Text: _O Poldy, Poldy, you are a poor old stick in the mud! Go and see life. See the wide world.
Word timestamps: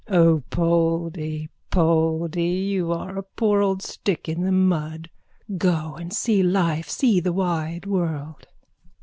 _O 0.15 0.41
Poldy, 0.49 1.47
Poldy, 1.69 2.47
you 2.67 2.91
are 2.91 3.19
a 3.19 3.21
poor 3.21 3.61
old 3.61 3.83
stick 3.83 4.27
in 4.27 4.41
the 4.41 4.51
mud! 4.51 5.11
Go 5.59 5.93
and 5.95 6.11
see 6.11 6.41
life. 6.41 6.89
See 6.89 7.19
the 7.19 7.31
wide 7.31 7.85
world. 7.85 8.47